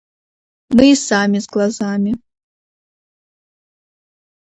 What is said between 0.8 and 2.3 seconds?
и сами с глазами.